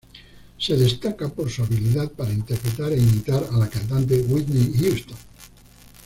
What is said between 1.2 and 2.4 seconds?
por su habilidad para